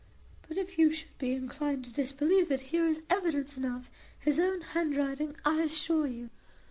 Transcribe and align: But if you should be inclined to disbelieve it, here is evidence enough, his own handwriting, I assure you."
But 0.47 0.57
if 0.57 0.79
you 0.79 0.91
should 0.91 1.15
be 1.19 1.33
inclined 1.33 1.85
to 1.85 1.93
disbelieve 1.93 2.49
it, 2.51 2.59
here 2.73 2.87
is 2.87 3.03
evidence 3.07 3.55
enough, 3.55 3.91
his 4.19 4.39
own 4.39 4.61
handwriting, 4.61 5.35
I 5.45 5.61
assure 5.61 6.07
you." 6.07 6.31